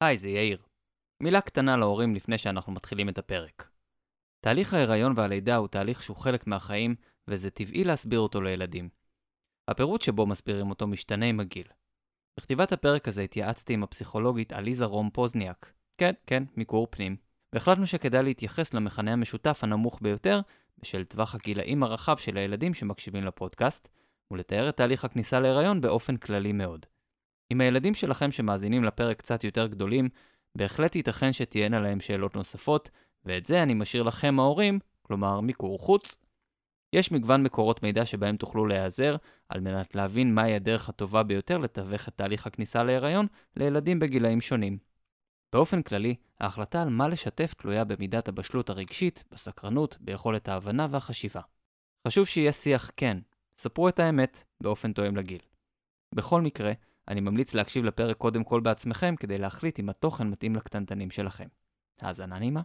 [0.00, 0.58] היי, זה יאיר.
[1.20, 3.68] מילה קטנה להורים לפני שאנחנו מתחילים את הפרק.
[4.40, 6.94] תהליך ההיריון והלידה הוא תהליך שהוא חלק מהחיים,
[7.28, 8.88] וזה טבעי להסביר אותו לילדים.
[9.68, 11.66] הפירוט שבו מסבירים אותו משתנה עם הגיל.
[12.38, 15.72] בכתיבת הפרק הזה התייעצתי עם הפסיכולוגית עליזה רום פוזניאק.
[15.98, 17.16] כן, כן, מיקור פנים.
[17.52, 20.40] והחלטנו שכדאי להתייחס למכנה המשותף הנמוך ביותר,
[20.78, 23.88] בשל טווח הגילאים הרחב של הילדים שמקשיבים לפודקאסט,
[24.30, 26.86] ולתאר את תהליך הכניסה להיריון באופן כללי מאוד.
[27.50, 30.08] אם הילדים שלכם שמאזינים לפרק קצת יותר גדולים,
[30.54, 32.90] בהחלט ייתכן שתהיינה להם שאלות נוספות,
[33.24, 36.16] ואת זה אני משאיר לכם ההורים, כלומר מיקור חוץ.
[36.92, 39.16] יש מגוון מקורות מידע שבהם תוכלו להיעזר,
[39.48, 44.78] על מנת להבין מהי הדרך הטובה ביותר לתווך את תהליך הכניסה להיריון לילדים בגילאים שונים.
[45.52, 51.40] באופן כללי, ההחלטה על מה לשתף תלויה במידת הבשלות הרגשית, בסקרנות, ביכולת ההבנה והחשיבה.
[52.06, 53.18] חשוב שיהיה שיח כן,
[53.56, 55.40] ספרו את האמת, באופן תואם לגיל.
[56.14, 56.72] בכל מקרה,
[57.08, 61.46] אני ממליץ להקשיב לפרק קודם כל בעצמכם כדי להחליט אם התוכן מתאים לקטנטנים שלכם.
[62.02, 62.60] האזנה נעימה.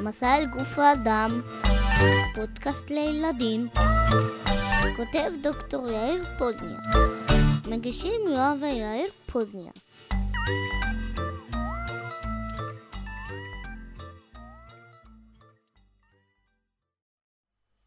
[0.00, 1.30] מסע אל גוף האדם,
[2.34, 3.68] פודקאסט לילדים,
[4.96, 6.78] כותב דוקטור יאיר פוזניה,
[7.70, 9.70] מגישים יואב ויאיר פוזניה.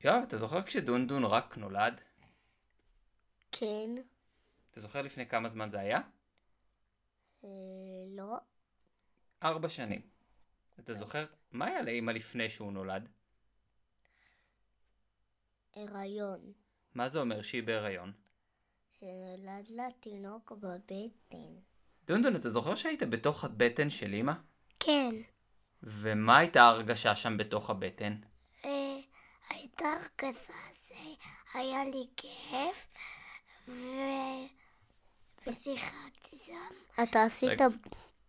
[0.03, 2.01] יואב, אתה זוכר כשדונדון רק נולד?
[3.51, 3.89] כן,
[4.71, 5.99] אתה זוכר לפני כמה זמן זה היה?
[7.43, 7.49] אה,
[8.07, 8.37] לא,
[9.43, 10.01] ארבע שנים.
[10.79, 13.09] אתה זוכר מה היה לאמא לפני שהוא נולד?
[15.75, 16.53] הריון,
[16.95, 18.13] מה זה אומר שהיא בהיריון?
[18.99, 21.53] שנולד לה תינוק בבטן.
[22.05, 24.33] דונדון, אתה זוכר שהיית בתוך הבטן של אמא?
[24.79, 25.15] כן,
[25.83, 28.15] ומה הייתה ההרגשה שם בתוך הבטן?
[29.49, 32.87] הייתה הרגשה שהיה לי כיף,
[33.67, 33.89] ו...
[35.47, 37.01] ושיחקתי שם.
[37.03, 37.61] אתה עשית.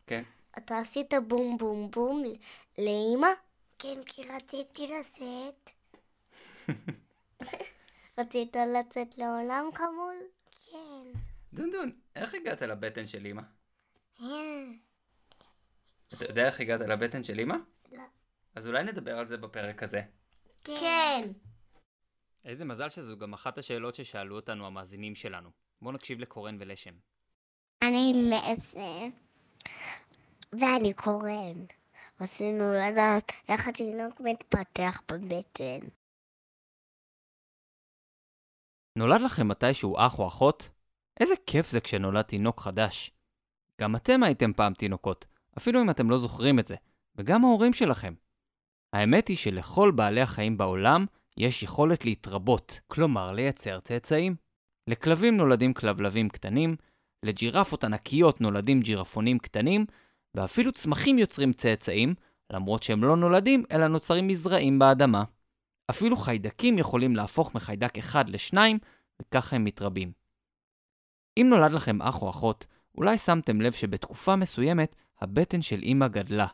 [0.06, 0.22] כן.
[0.58, 2.22] אתה עשית בום בום בום
[2.78, 3.28] לאימא?
[3.78, 5.70] כן, כי רציתי לצאת.
[8.18, 10.16] רצית לצאת לעולם כמול?
[10.70, 11.18] כן.
[11.52, 13.42] דונדון, איך הגעת לבטן של אמא?
[14.20, 14.26] אה,
[16.14, 17.56] אתה יודע איך הגעת לבטן של אמא?
[17.92, 18.02] לא.
[18.54, 20.02] אז אולי נדבר על זה בפרק הזה.
[20.64, 21.32] כן.
[22.44, 25.50] איזה מזל שזו גם אחת השאלות ששאלו אותנו המאזינים שלנו.
[25.82, 26.94] בואו נקשיב לקורן ולשם.
[27.82, 29.06] אני לעשר,
[30.52, 31.64] ואני קורן.
[32.20, 35.86] רצינו לדעת איך התינוק מתפתח בבטן.
[38.98, 40.68] נולד לכם מתישהו אח או אחות?
[41.20, 43.10] איזה כיף זה כשנולד תינוק חדש.
[43.80, 45.26] גם אתם הייתם פעם תינוקות,
[45.58, 46.74] אפילו אם אתם לא זוכרים את זה,
[47.16, 48.14] וגם ההורים שלכם.
[48.92, 54.36] האמת היא שלכל בעלי החיים בעולם יש יכולת להתרבות, כלומר לייצר צאצאים.
[54.88, 56.76] לכלבים נולדים כלבלבים קטנים,
[57.22, 59.86] לג'ירפות ענקיות נולדים ג'ירפונים קטנים,
[60.34, 62.14] ואפילו צמחים יוצרים צאצאים,
[62.52, 65.24] למרות שהם לא נולדים אלא נוצרים מזרעים באדמה.
[65.90, 68.78] אפילו חיידקים יכולים להפוך מחיידק אחד לשניים,
[69.22, 70.12] וככה הם מתרבים.
[71.36, 76.46] אם נולד לכם אח או אחות, אולי שמתם לב שבתקופה מסוימת הבטן של אמא גדלה.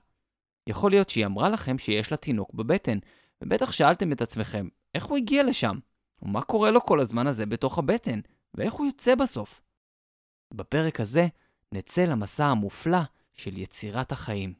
[0.68, 2.98] יכול להיות שהיא אמרה לכם שיש לה תינוק בבטן,
[3.42, 5.78] ובטח שאלתם את עצמכם, איך הוא הגיע לשם?
[6.22, 8.20] ומה קורה לו כל הזמן הזה בתוך הבטן?
[8.54, 9.60] ואיך הוא יוצא בסוף?
[10.54, 11.26] בפרק הזה
[11.72, 12.98] נצא למסע המופלא
[13.34, 14.54] של יצירת החיים.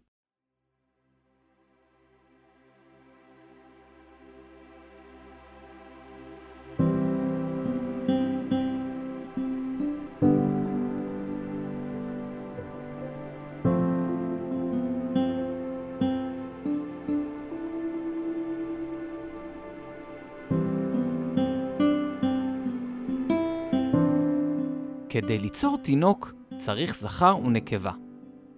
[25.22, 27.92] כדי ליצור תינוק צריך זכר ונקבה.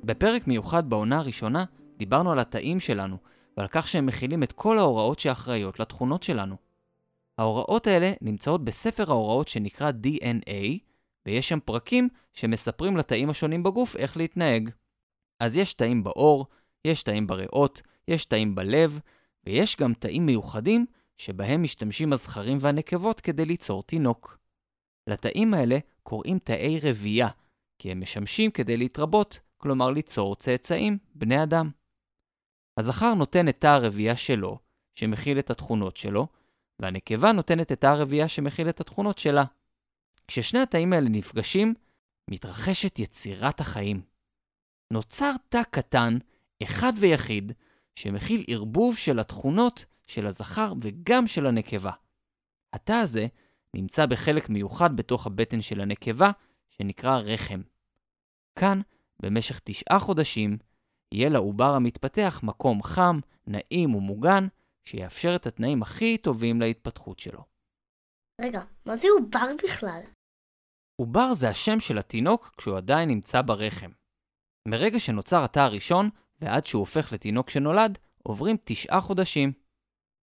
[0.05, 1.65] בפרק מיוחד בעונה הראשונה
[1.97, 3.17] דיברנו על התאים שלנו
[3.57, 6.57] ועל כך שהם מכילים את כל ההוראות שאחראיות לתכונות שלנו.
[7.39, 10.79] ההוראות האלה נמצאות בספר ההוראות שנקרא DNA,
[11.27, 14.71] ויש שם פרקים שמספרים לתאים השונים בגוף איך להתנהג.
[15.41, 16.47] אז יש תאים בעור,
[16.85, 19.01] יש תאים בריאות, יש תאים בלב,
[19.47, 20.87] ויש גם תאים מיוחדים
[21.17, 24.39] שבהם משתמשים הזכרים והנקבות כדי ליצור תינוק.
[25.07, 27.29] לתאים האלה קוראים תאי רבייה,
[27.79, 31.71] כי הם משמשים כדי להתרבות, כלומר ליצור צאצאים, בני אדם.
[32.77, 34.59] הזכר נותן את תא הרבייה שלו,
[34.95, 36.27] שמכיל את התכונות שלו,
[36.79, 39.45] והנקבה נותנת את תא הרבייה שמכיל את התכונות שלה.
[40.29, 41.75] כששני התאים האלה נפגשים,
[42.31, 44.03] מתרחשת יצירת החיים.
[44.93, 46.19] נוצר תא קטן,
[46.63, 47.53] אחד ויחיד,
[47.95, 51.93] שמכיל ערבוב של התכונות של הזכר וגם של הנקבה.
[52.73, 53.27] התא הזה
[53.75, 56.31] נמצא בחלק מיוחד בתוך הבטן של הנקבה,
[56.69, 57.61] שנקרא רחם.
[58.59, 58.81] כאן,
[59.23, 60.59] במשך תשעה חודשים,
[61.15, 64.47] יהיה לעובר המתפתח מקום חם, נעים ומוגן,
[64.85, 67.45] שיאפשר את התנאים הכי טובים להתפתחות שלו.
[68.41, 70.01] רגע, מה זה עובר בכלל?
[71.01, 73.91] עובר זה השם של התינוק כשהוא עדיין נמצא ברחם.
[74.69, 79.53] מרגע שנוצר התא הראשון ועד שהוא הופך לתינוק שנולד, עוברים תשעה חודשים.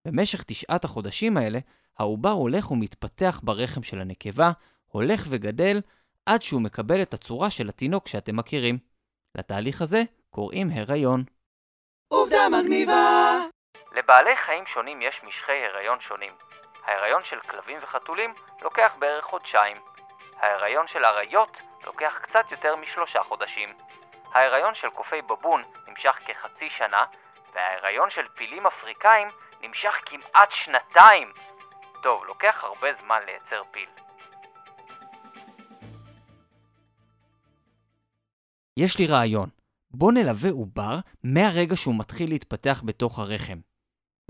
[0.07, 1.59] במשך תשעת החודשים האלה,
[1.99, 4.51] העובר הולך ומתפתח ברחם של הנקבה,
[4.87, 5.81] הולך וגדל,
[6.25, 8.77] עד שהוא מקבל את הצורה של התינוק שאתם מכירים.
[9.37, 11.23] לתהליך הזה קוראים הריון.
[12.07, 13.39] עובדה מגניבה!
[13.95, 16.31] לבעלי חיים שונים יש משכי הריון שונים.
[16.85, 19.77] ההיריון של כלבים וחתולים לוקח בערך חודשיים.
[20.39, 23.69] ההיריון של אריות לוקח קצת יותר משלושה חודשים.
[24.33, 27.05] ההיריון של קופי בבון נמשך כחצי שנה,
[27.53, 29.27] וההיריון של פילים אפריקאים
[29.61, 31.31] נמשך כמעט שנתיים.
[32.07, 33.89] טוב, לוקח הרבה זמן לייצר פיל.
[38.77, 39.49] יש לי רעיון.
[39.91, 43.59] בוא נלווה עובר מהרגע שהוא מתחיל להתפתח בתוך הרחם.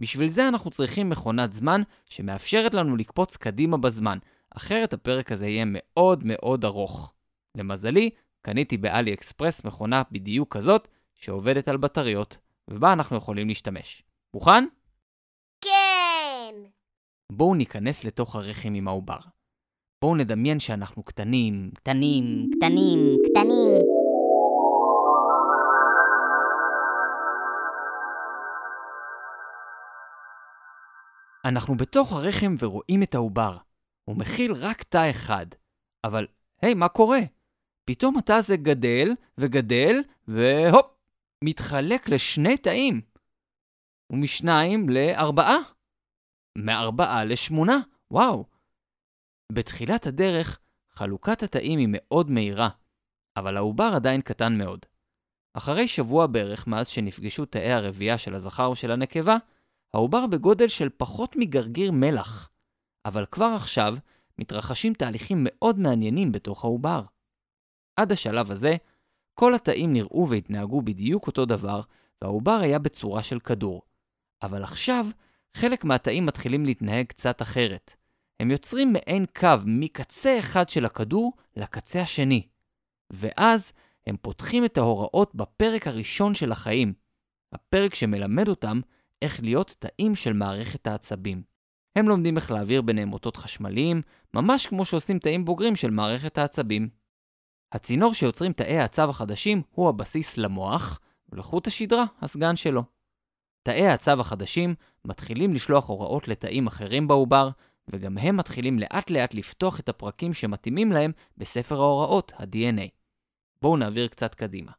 [0.01, 4.17] בשביל זה אנחנו צריכים מכונת זמן שמאפשרת לנו לקפוץ קדימה בזמן,
[4.57, 7.13] אחרת הפרק הזה יהיה מאוד מאוד ארוך.
[7.57, 8.09] למזלי,
[8.41, 12.37] קניתי באלי אקספרס מכונה בדיוק כזאת, שעובדת על בטריות,
[12.67, 14.03] ובה אנחנו יכולים להשתמש.
[14.33, 14.63] מוכן?
[17.31, 19.19] בואו ניכנס לתוך הרחם עם העובר.
[20.01, 23.71] בואו נדמיין שאנחנו קטנים, קטנים, קטנים, קטנים.
[31.45, 33.57] אנחנו בתוך הרחם ורואים את העובר.
[34.05, 35.45] הוא מכיל רק תא אחד.
[36.03, 36.27] אבל,
[36.61, 37.19] היי, מה קורה?
[37.85, 40.85] פתאום התא הזה גדל וגדל, והופ,
[41.43, 43.01] מתחלק לשני תאים.
[44.09, 45.76] ומשניים לארבעה.
[46.57, 47.79] מארבעה לשמונה,
[48.11, 48.45] וואו.
[49.51, 50.59] בתחילת הדרך,
[50.91, 52.69] חלוקת התאים היא מאוד מהירה,
[53.37, 54.85] אבל העובר עדיין קטן מאוד.
[55.53, 59.37] אחרי שבוע בערך מאז שנפגשו תאי הרבייה של הזכר ושל הנקבה,
[59.93, 62.49] העובר בגודל של פחות מגרגיר מלח.
[63.05, 63.95] אבל כבר עכשיו
[64.39, 67.03] מתרחשים תהליכים מאוד מעניינים בתוך העובר.
[67.95, 68.75] עד השלב הזה,
[69.33, 71.81] כל התאים נראו והתנהגו בדיוק אותו דבר,
[72.21, 73.81] והעובר היה בצורה של כדור.
[74.43, 75.05] אבל עכשיו,
[75.57, 77.95] חלק מהתאים מתחילים להתנהג קצת אחרת.
[78.39, 82.47] הם יוצרים מעין קו מקצה אחד של הכדור לקצה השני.
[83.13, 83.73] ואז
[84.07, 86.93] הם פותחים את ההוראות בפרק הראשון של החיים,
[87.53, 88.79] הפרק שמלמד אותם
[89.21, 91.43] איך להיות תאים של מערכת העצבים.
[91.95, 94.01] הם לומדים איך להעביר ביניהם אותות חשמליים,
[94.33, 96.89] ממש כמו שעושים תאים בוגרים של מערכת העצבים.
[97.71, 100.99] הצינור שיוצרים תאי העצב החדשים הוא הבסיס למוח,
[101.29, 102.96] ולחוט השדרה, הסגן שלו.
[103.67, 104.75] תאי העצב החדשים
[105.05, 107.49] מתחילים לשלוח הוראות לתאים אחרים בעובר,
[107.87, 112.89] וגם הם מתחילים לאט לאט לפתוח את הפרקים שמתאימים להם בספר ההוראות, ה-DNA.
[113.61, 114.71] בואו נעביר קצת קדימה.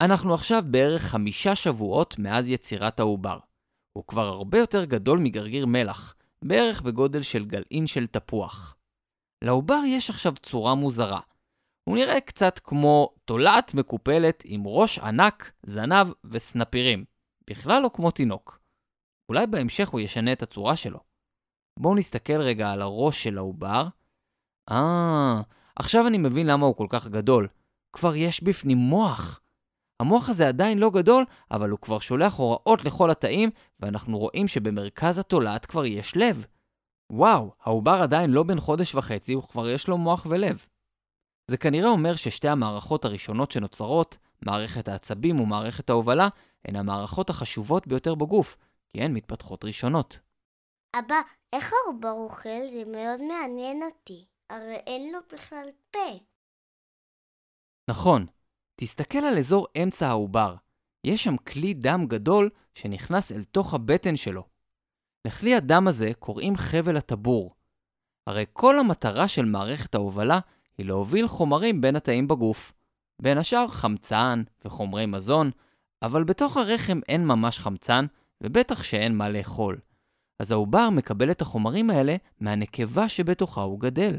[0.00, 3.38] אנחנו עכשיו בערך חמישה שבועות מאז יצירת העובר.
[3.92, 8.76] הוא כבר הרבה יותר גדול מגרגיר מלח, בערך בגודל של גלעין של תפוח.
[9.44, 11.20] לעובר יש עכשיו צורה מוזרה.
[11.84, 17.04] הוא נראה קצת כמו תולעת מקופלת עם ראש ענק, זנב וסנפירים.
[17.50, 18.60] בכלל לא כמו תינוק.
[19.28, 21.00] אולי בהמשך הוא ישנה את הצורה שלו.
[21.78, 23.86] בואו נסתכל רגע על הראש של העובר.
[24.70, 25.40] אה,
[25.76, 27.48] עכשיו אני מבין למה הוא כל כך גדול.
[27.92, 29.40] כבר יש בפנים מוח.
[30.02, 35.18] המוח הזה עדיין לא גדול, אבל הוא כבר שולח הוראות לכל התאים, ואנחנו רואים שבמרכז
[35.18, 36.46] התולעת כבר יש לב.
[37.12, 40.66] וואו, העובר עדיין לא בן חודש וחצי, הוא כבר יש לו מוח ולב.
[41.52, 46.28] זה כנראה אומר ששתי המערכות הראשונות שנוצרות, מערכת העצבים ומערכת ההובלה,
[46.64, 48.56] הן המערכות החשובות ביותר בגוף,
[48.90, 50.18] כי הן מתפתחות ראשונות.
[50.98, 51.14] אבא,
[51.52, 52.48] איך העובר אוכל?
[52.72, 54.24] זה מאוד מעניין אותי.
[54.50, 56.18] הרי אין לו בכלל פה.
[57.90, 58.26] נכון,
[58.76, 60.54] תסתכל על אזור אמצע העובר.
[61.04, 64.44] יש שם כלי דם גדול שנכנס אל תוך הבטן שלו.
[65.26, 67.54] לכלי הדם הזה קוראים חבל הטבור.
[68.26, 70.40] הרי כל המטרה של מערכת ההובלה
[70.78, 72.72] היא להוביל חומרים בין התאים בגוף.
[73.22, 75.50] בין השאר חמצן וחומרי מזון,
[76.02, 78.06] אבל בתוך הרחם אין ממש חמצן,
[78.40, 79.78] ובטח שאין מה לאכול.
[80.38, 84.18] אז העובר מקבל את החומרים האלה מהנקבה שבתוכה הוא גדל.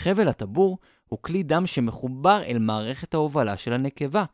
[0.00, 0.78] חבל הטבור
[1.08, 4.24] הוא כלי דם שמחובר אל מערכת ההובלה של הנקבה.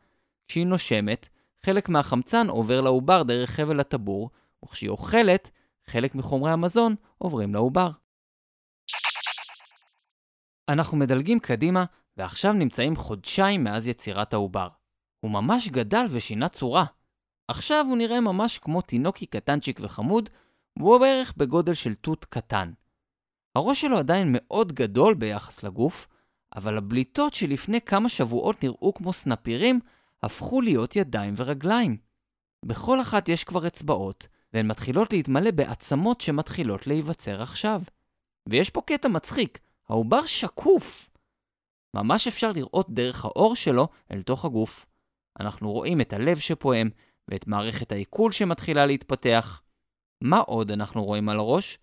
[0.47, 1.29] כשהיא נושמת,
[1.65, 4.29] חלק מהחמצן עובר לעובר דרך חבל הטבור,
[4.65, 5.49] וכשהיא אוכלת,
[5.87, 7.89] חלק מחומרי המזון עוברים לעובר.
[10.69, 11.85] אנחנו מדלגים קדימה,
[12.17, 14.67] ועכשיו נמצאים חודשיים מאז יצירת העובר.
[15.19, 16.85] הוא ממש גדל ושינה צורה.
[17.47, 20.29] עכשיו הוא נראה ממש כמו תינוקי קטנצ'יק וחמוד,
[20.79, 22.71] והוא בערך בגודל של תות קטן.
[23.55, 26.07] הראש שלו עדיין מאוד גדול ביחס לגוף,
[26.55, 29.79] אבל הבליטות שלפני כמה שבועות נראו כמו סנפירים,
[30.23, 31.97] הפכו להיות ידיים ורגליים.
[32.65, 37.81] בכל אחת יש כבר אצבעות, והן מתחילות להתמלא בעצמות שמתחילות להיווצר עכשיו.
[38.49, 39.59] ויש פה קטע מצחיק,
[39.89, 41.09] העובר שקוף.
[41.95, 44.85] ממש אפשר לראות דרך האור שלו אל תוך הגוף.
[45.39, 46.89] אנחנו רואים את הלב שפועם,
[47.27, 49.61] ואת מערכת העיכול שמתחילה להתפתח.
[50.23, 51.77] מה עוד אנחנו רואים על הראש?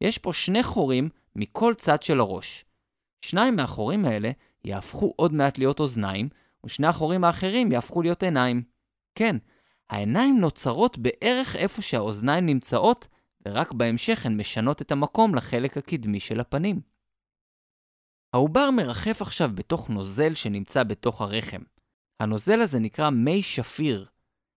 [0.00, 2.64] יש פה שני חורים מכל צד של הראש.
[3.24, 4.30] שניים מהחורים האלה
[4.64, 6.28] יהפכו עוד מעט להיות אוזניים,
[6.66, 8.62] ושני החורים האחרים יהפכו להיות עיניים.
[9.14, 9.36] כן,
[9.90, 13.08] העיניים נוצרות בערך איפה שהאוזניים נמצאות,
[13.46, 16.91] ורק בהמשך הן משנות את המקום לחלק הקדמי של הפנים.
[18.32, 21.62] העובר מרחף עכשיו בתוך נוזל שנמצא בתוך הרחם.
[22.20, 24.06] הנוזל הזה נקרא מי שפיר.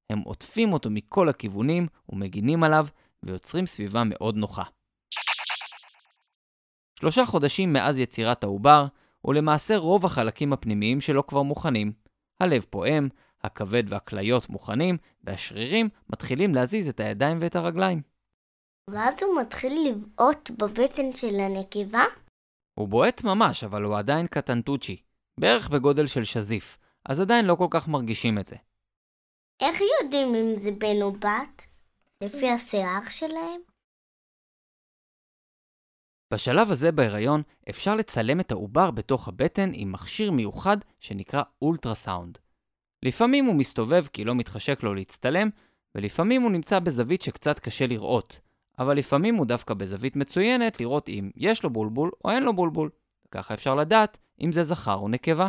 [0.09, 2.87] הם עוטפים אותו מכל הכיוונים ומגינים עליו,
[3.23, 4.63] ויוצרים סביבה מאוד נוחה.
[6.99, 8.85] שלושה חודשים מאז יצירת העובר,
[9.25, 11.93] ולמעשה רוב החלקים הפנימיים שלו כבר מוכנים.
[12.39, 13.09] הלב פועם,
[13.43, 18.01] הכבד והכליות מוכנים, והשרירים מתחילים להזיז את הידיים ואת הרגליים.
[18.89, 22.03] ואז הוא מתחיל לבעוט בבטן של הנקבה?
[22.75, 24.97] הוא בועט ממש, אבל הוא עדיין קטנטוצ'י,
[25.39, 28.55] בערך בגודל של שזיף, אז עדיין לא כל כך מרגישים את זה.
[29.59, 31.67] איך יודעים אם זה בן או בת?
[32.21, 33.61] לפי השיער שלהם?
[36.33, 42.37] בשלב הזה בהיריון אפשר לצלם את העובר בתוך הבטן עם מכשיר מיוחד שנקרא אולטרסאונד.
[43.03, 45.49] לפעמים הוא מסתובב כי לא מתחשק לו להצטלם,
[45.95, 48.39] ולפעמים הוא נמצא בזווית שקצת קשה לראות,
[48.79, 52.89] אבל לפעמים הוא דווקא בזווית מצוינת לראות אם יש לו בולבול או אין לו בולבול.
[53.27, 55.47] וככה אפשר לדעת אם זה זכר או נקבה.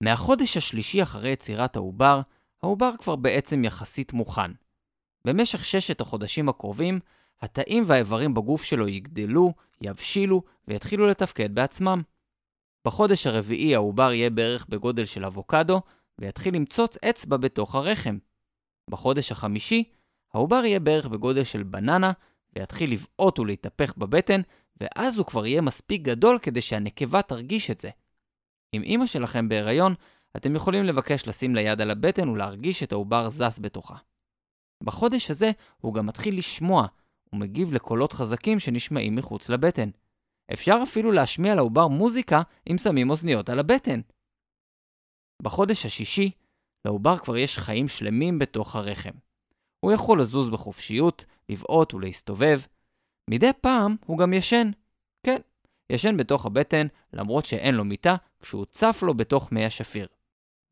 [0.00, 2.20] מהחודש השלישי אחרי יצירת העובר,
[2.62, 4.50] העובר כבר בעצם יחסית מוכן.
[5.24, 7.00] במשך ששת החודשים הקרובים,
[7.40, 12.02] התאים והאיברים בגוף שלו יגדלו, יבשילו ויתחילו לתפקד בעצמם.
[12.84, 15.80] בחודש הרביעי העובר יהיה בערך בגודל של אבוקדו,
[16.18, 18.18] ויתחיל למצוץ אצבע בתוך הרחם.
[18.90, 19.84] בחודש החמישי,
[20.34, 22.12] העובר יהיה בערך בגודל של בננה,
[22.56, 24.40] ויתחיל לבעוט ולהתהפך בבטן,
[24.80, 27.90] ואז הוא כבר יהיה מספיק גדול כדי שהנקבה תרגיש את זה.
[28.74, 29.94] אם אימא שלכם בהיריון,
[30.36, 33.96] אתם יכולים לבקש לשים לה יד על הבטן ולהרגיש את העובר זס בתוכה.
[34.84, 36.86] בחודש הזה הוא גם מתחיל לשמוע,
[37.32, 39.90] ומגיב לקולות חזקים שנשמעים מחוץ לבטן.
[40.52, 44.00] אפשר אפילו להשמיע לעובר מוזיקה אם שמים אוזניות על הבטן.
[45.42, 46.30] בחודש השישי,
[46.84, 49.10] לעובר כבר יש חיים שלמים בתוך הרחם.
[49.80, 52.60] הוא יכול לזוז בחופשיות, לבעוט ולהסתובב.
[53.30, 54.70] מדי פעם הוא גם ישן.
[55.22, 55.40] כן,
[55.90, 60.06] ישן בתוך הבטן, למרות שאין לו מיטה, כשהוא צף לו בתוך מי השפיר.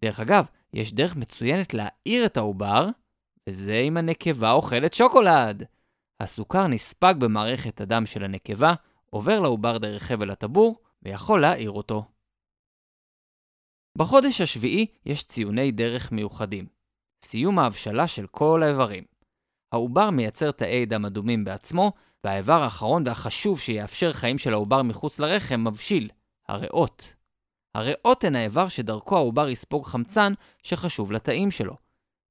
[0.03, 2.89] דרך אגב, יש דרך מצוינת להעיר את העובר,
[3.49, 5.65] וזה אם הנקבה אוכלת שוקולד.
[6.21, 8.75] הסוכר נספג במערכת הדם של הנקבה,
[9.11, 12.05] עובר לעובר דרך חבל הטבור, ויכול להעיר אותו.
[13.99, 16.78] בחודש השביעי יש ציוני דרך מיוחדים.
[17.23, 19.05] סיום ההבשלה של כל האיברים.
[19.73, 21.93] העובר מייצר תאי דם אדומים בעצמו,
[22.25, 26.11] והאיבר האחרון והחשוב שיאפשר חיים של העובר מחוץ לרחם מבשיל,
[26.49, 27.15] הריאות.
[27.75, 30.33] הריאות הן האיבר שדרכו העובר יספוג חמצן
[30.63, 31.75] שחשוב לתאים שלו.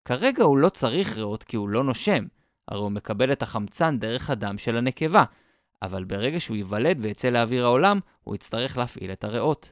[0.06, 2.25] כרגע הוא לא צריך ריאות כי הוא לא נושם,
[2.67, 5.24] הרי הוא מקבל את החמצן דרך הדם של הנקבה,
[5.82, 9.72] אבל ברגע שהוא ייוולד ויצא לאוויר העולם, הוא יצטרך להפעיל את הריאות.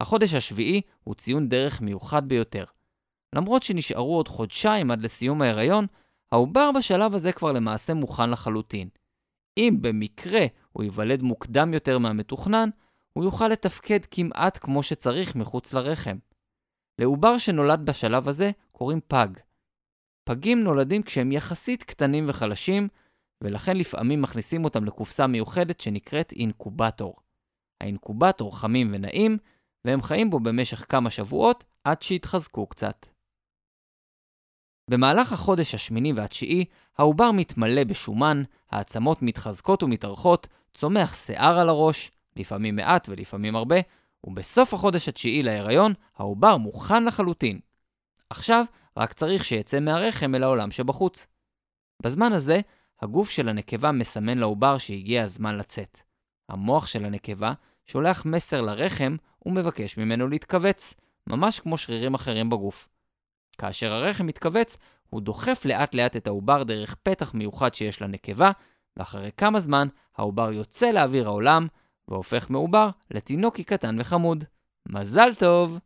[0.00, 2.64] החודש השביעי הוא ציון דרך מיוחד ביותר.
[3.34, 5.86] למרות שנשארו עוד חודשיים עד לסיום ההיריון,
[6.32, 8.88] העובר בשלב הזה כבר למעשה מוכן לחלוטין.
[9.58, 12.68] אם במקרה הוא ייוולד מוקדם יותר מהמתוכנן,
[13.12, 16.16] הוא יוכל לתפקד כמעט כמו שצריך מחוץ לרחם.
[17.00, 19.28] לעובר שנולד בשלב הזה קוראים פג.
[20.24, 22.88] פגים נולדים כשהם יחסית קטנים וחלשים,
[23.44, 27.16] ולכן לפעמים מכניסים אותם לקופסה מיוחדת שנקראת אינקובטור.
[27.80, 29.38] האינקובטור חמים ונעים,
[29.86, 33.06] והם חיים בו במשך כמה שבועות עד שיתחזקו קצת.
[34.90, 36.64] במהלך החודש השמיני והתשיעי,
[36.98, 43.76] העובר מתמלא בשומן, העצמות מתחזקות ומתארכות, צומח שיער על הראש, לפעמים מעט ולפעמים הרבה,
[44.24, 47.60] ובסוף החודש התשיעי להיריון, העובר מוכן לחלוטין.
[48.30, 48.64] עכשיו,
[48.96, 51.26] רק צריך שיצא מהרחם אל העולם שבחוץ.
[52.02, 52.60] בזמן הזה,
[53.02, 56.00] הגוף של הנקבה מסמן לעובר שהגיע הזמן לצאת.
[56.48, 57.52] המוח של הנקבה
[57.86, 59.16] שולח מסר לרחם
[59.46, 60.94] ומבקש ממנו להתכווץ,
[61.26, 62.88] ממש כמו שרירים אחרים בגוף.
[63.58, 64.76] כאשר הרחם מתכווץ,
[65.10, 68.50] הוא דוחף לאט לאט את העובר דרך פתח מיוחד שיש לנקבה,
[68.96, 71.66] ואחרי כמה זמן העובר יוצא לאוויר העולם,
[72.08, 74.44] והופך מעובר לתינוקי קטן וחמוד.
[74.88, 75.78] מזל טוב!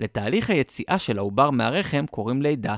[0.00, 2.76] לתהליך היציאה של העובר מהרחם קוראים לידה,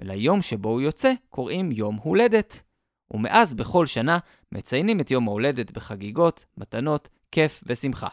[0.00, 2.62] וליום שבו הוא יוצא קוראים יום הולדת.
[3.14, 4.18] ומאז בכל שנה
[4.52, 8.08] מציינים את יום ההולדת בחגיגות, מתנות, כיף ושמחה.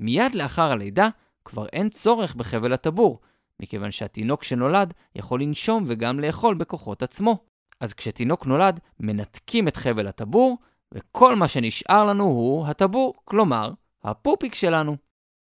[0.00, 1.08] מיד לאחר הלידה
[1.44, 3.20] כבר אין צורך בחבל הטבור,
[3.62, 7.38] מכיוון שהתינוק שנולד יכול לנשום וגם לאכול בכוחות עצמו.
[7.80, 10.58] אז כשתינוק נולד, מנתקים את חבל הטבור,
[10.94, 13.70] וכל מה שנשאר לנו הוא הטבור, כלומר,
[14.04, 14.96] הפופיק שלנו.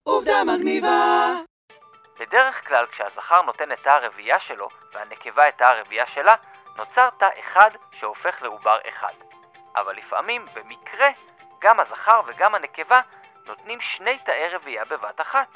[0.03, 1.42] עובדה מגניבה!
[2.23, 6.35] בדרך כלל כשהזכר נותן את תא הרבייה שלו והנקבה את תא הרבייה שלה,
[6.75, 9.13] נוצר תא אחד שהופך לעובר אחד.
[9.75, 11.09] אבל לפעמים, במקרה,
[11.59, 13.01] גם הזכר וגם הנקבה
[13.45, 15.47] נותנים שני תאי רבייה בבת אחת.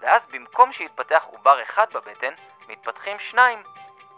[0.00, 2.34] ואז במקום שיתפתח עובר אחד בבטן,
[2.68, 3.62] מתפתחים שניים.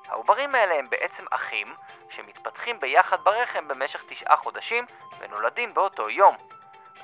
[0.08, 1.74] העוברים האלה הם בעצם אחים,
[2.10, 4.86] שמתפתחים ביחד ברחם במשך תשעה חודשים
[5.18, 6.36] ונולדים באותו יום.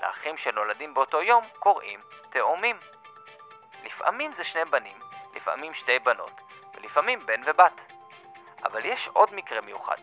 [0.02, 2.78] לאחים שנולדים באותו יום קוראים תאומים.
[3.97, 4.99] לפעמים זה שני בנים,
[5.35, 6.41] לפעמים שתי בנות,
[6.75, 7.73] ולפעמים בן ובת.
[8.65, 9.97] אבל יש עוד מקרה מיוחד.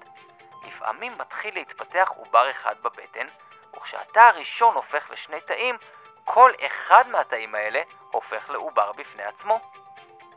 [0.67, 3.27] לפעמים מתחיל להתפתח עובר אחד בבטן,
[3.75, 5.77] וכשהתא הראשון הופך לשני תאים,
[6.23, 7.81] כל אחד מהתאים האלה
[8.11, 9.59] הופך לעובר בפני עצמו.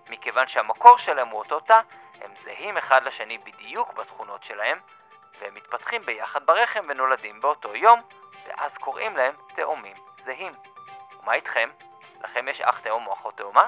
[0.08, 1.80] מכיוון שהמקור שלהם הוא אותו תא,
[2.20, 4.78] הם זהים אחד לשני בדיוק בתכונות שלהם,
[5.38, 8.02] והם מתפתחים ביחד ברחם ונולדים באותו יום,
[8.46, 10.52] ואז קוראים להם תאומים זהים.
[11.20, 11.70] ומה איתכם?
[12.24, 13.66] לכם יש אח תאום או אחות תאומה?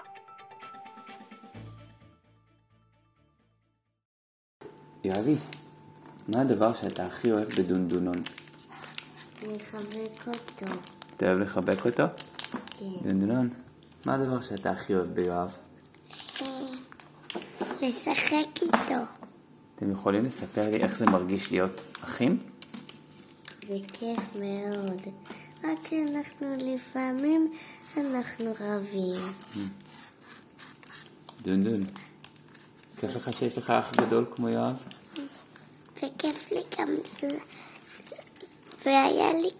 [5.05, 5.37] יואבי,
[6.29, 8.23] מה הדבר שאתה הכי אוהב בדונדונון?
[9.43, 10.73] לחבק אותו.
[11.17, 12.03] אתה אוהב לחבק אותו?
[12.79, 12.85] כן.
[13.03, 13.51] דונדונון,
[14.07, 15.57] מה הדבר שאתה הכי אוהב ביואב?
[17.81, 19.03] לשחק איתו.
[19.77, 22.39] אתם יכולים לספר לי איך זה מרגיש להיות אחים?
[23.69, 25.03] זה כיף מאוד.
[25.65, 27.53] רק אנחנו לפעמים
[28.01, 29.33] אנחנו רבים.
[31.43, 31.81] דונדון,
[33.01, 34.85] כיף לך שיש לך אח גדול כמו יואב?
[35.97, 36.89] וכיף לי גם...
[38.87, 39.51] והיה לי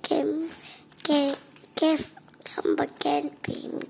[1.77, 2.15] כיף
[2.57, 3.85] גם בקמפינג.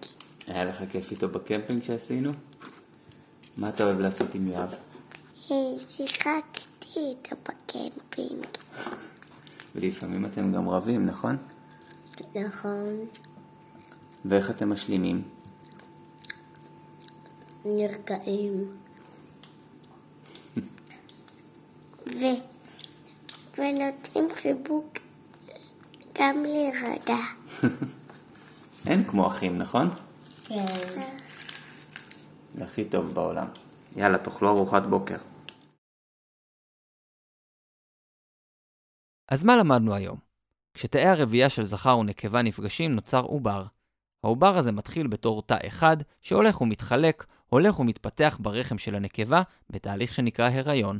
[0.46, 2.32] היה לך כיף איתו בקמפינג שעשינו?
[3.56, 4.74] מה אתה אוהב לעשות עם יואב?
[5.50, 5.56] אה,
[5.88, 8.46] שיחקתי איתו בקמפינג.
[9.74, 11.36] ולפעמים אתם גם רבים, נכון?
[12.34, 13.06] נכון.
[14.24, 15.22] ואיך אתם משלימים?
[17.64, 18.70] נרגעים.
[22.06, 22.24] ו...
[23.58, 24.98] ונותנים חיבוק
[26.18, 27.16] גם להירגע.
[28.86, 29.90] אין כמו אחים, נכון?
[30.44, 30.66] כן.
[32.54, 33.46] זה הכי טוב בעולם.
[33.96, 35.16] יאללה, תאכלו ארוחת בוקר.
[39.28, 40.18] אז מה למדנו היום?
[40.74, 43.64] כשתאי הרבייה של זכר ונקבה נפגשים נוצר עובר.
[44.24, 50.50] העובר הזה מתחיל בתור תא אחד, שהולך ומתחלק, הולך ומתפתח ברחם של הנקבה, בתהליך שנקרא
[50.50, 50.98] הריון.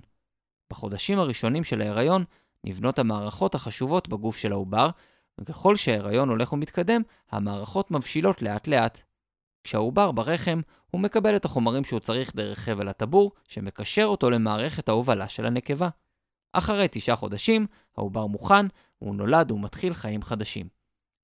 [0.70, 2.24] בחודשים הראשונים של ההיריון
[2.64, 4.90] נבנות המערכות החשובות בגוף של העובר,
[5.40, 9.02] וככל שההיריון הולך ומתקדם, המערכות מבשילות לאט לאט.
[9.64, 15.28] כשהעובר ברחם, הוא מקבל את החומרים שהוא צריך דרך חבל הטבור, שמקשר אותו למערכת ההובלה
[15.28, 15.88] של הנקבה.
[16.52, 18.66] אחרי תשעה חודשים, העובר מוכן,
[18.98, 20.68] הוא נולד ומתחיל חיים חדשים.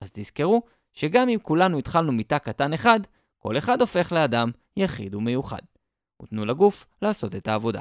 [0.01, 0.63] אז תזכרו
[0.95, 3.01] שגם אם כולנו התחלנו מתא קטן אחד,
[3.39, 5.63] כל אחד הופך לאדם יחיד ומיוחד.
[6.23, 7.81] ותנו לגוף לעשות את העבודה.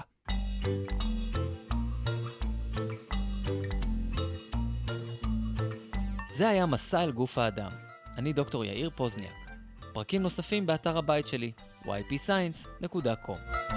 [6.32, 7.71] זה היה מסע אל גוף האדם.
[8.17, 9.52] אני דוקטור יאיר פוזניאק.
[9.93, 11.52] פרקים נוספים באתר הבית שלי,
[11.84, 13.72] ypscience.com.